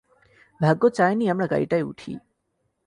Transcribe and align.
ভাগ্য 0.61 0.83
চায়নি 0.89 1.25
আমরা 1.29 1.45
গাড়িটায় 1.47 1.83
উঠি। 1.83 2.11